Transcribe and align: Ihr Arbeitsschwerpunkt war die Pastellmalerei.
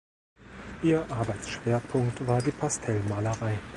Ihr 0.81 1.05
Arbeitsschwerpunkt 1.11 2.25
war 2.25 2.41
die 2.41 2.49
Pastellmalerei. 2.49 3.59